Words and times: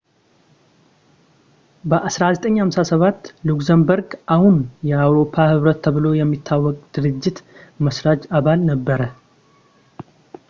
በ1957 1.89 3.29
ሉክዘምበርግ 3.47 4.09
አሁን 4.35 4.57
የአውሮፓ 4.91 5.33
ኅብረት 5.51 5.79
ተብሎ 5.87 6.05
የሚታወቀው 6.21 6.81
ድርጅት 6.97 7.39
መሥራች 7.87 8.23
አባል 8.39 8.61
ነበረ 8.71 8.99